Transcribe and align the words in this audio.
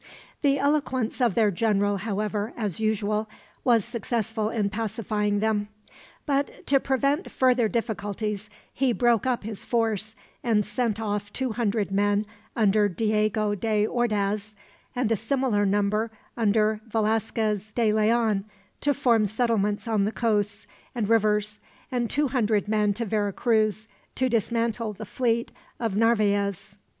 The 0.41 0.57
eloquence 0.57 1.21
of 1.21 1.35
their 1.35 1.51
general, 1.51 1.97
however, 1.97 2.53
as 2.57 2.79
usual, 2.79 3.29
was 3.63 3.85
successful 3.85 4.49
in 4.49 4.71
pacifying 4.71 5.41
them; 5.41 5.67
but 6.25 6.65
to 6.65 6.79
prevent 6.79 7.29
further 7.29 7.67
difficulties, 7.67 8.49
he 8.73 8.93
broke 8.93 9.27
up 9.27 9.43
his 9.43 9.63
force, 9.63 10.15
and 10.43 10.65
sent 10.65 10.99
off 10.99 11.31
two 11.31 11.51
hundred 11.51 11.91
men 11.91 12.25
under 12.55 12.89
Diego 12.89 13.53
de 13.53 13.85
Ordaz, 13.85 14.55
and 14.95 15.11
a 15.11 15.15
similar 15.15 15.67
number 15.67 16.09
under 16.35 16.81
Velasquez 16.87 17.71
de 17.75 17.93
Leon, 17.93 18.45
to 18.79 18.95
form 18.95 19.27
settlements 19.27 19.87
on 19.87 20.05
the 20.05 20.11
coasts 20.11 20.65
and 20.95 21.07
rivers; 21.09 21.59
and 21.91 22.09
two 22.09 22.29
hundred 22.29 22.67
men 22.67 22.91
to 22.93 23.05
Vera 23.05 23.31
Cruz, 23.33 23.87
to 24.15 24.27
dismantle 24.29 24.93
the 24.93 25.05
fleet 25.05 25.51
of 25.79 25.95
Narvaez. 25.95 26.75